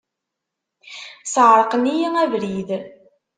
[1.33, 2.69] Sεerqen-iyi abrid.